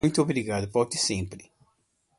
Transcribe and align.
Muito 0.03 0.19
obrigado 0.19 0.67
volte 0.71 0.97
sempre. 0.97 1.51